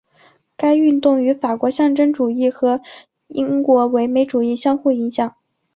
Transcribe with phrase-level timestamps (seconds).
[0.57, 2.81] 该运动与法国象征主义和
[3.27, 5.35] 英国唯美主义相互影响。